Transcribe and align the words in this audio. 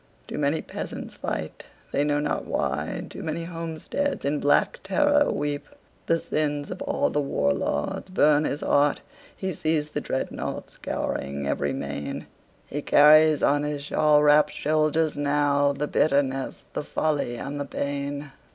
Too 0.25 0.39
many 0.39 0.63
peasants 0.63 1.13
fight, 1.13 1.67
they 1.91 2.03
know 2.03 2.19
not 2.19 2.45
why; 2.47 3.05
Too 3.07 3.21
many 3.21 3.43
homesteads 3.43 4.25
in 4.25 4.39
black 4.39 4.79
terror 4.83 5.31
weep. 5.31 5.67
The 6.07 6.17
sins 6.17 6.71
of 6.71 6.81
all 6.81 7.11
the 7.11 7.21
war 7.21 7.53
lords 7.53 8.09
burn 8.09 8.45
his 8.45 8.61
heart. 8.61 9.01
He 9.37 9.51
sees 9.53 9.91
the 9.91 10.01
dreadnaughts 10.01 10.73
scouring 10.73 11.45
every 11.45 11.71
main. 11.73 12.25
He 12.65 12.81
carries 12.81 13.43
on 13.43 13.61
his 13.61 13.83
shawl 13.83 14.23
wrapped 14.23 14.53
shoulders 14.53 15.13
nowThe 15.15 15.91
bitterness, 15.91 16.65
the 16.73 16.81
folly 16.81 17.35
and 17.37 17.59
the 17.59 17.65
pain. 17.65 18.31